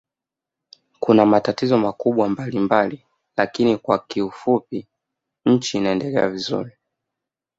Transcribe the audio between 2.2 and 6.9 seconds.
mbalimbali lakini kwa kifupui nchi inaendelea vizuri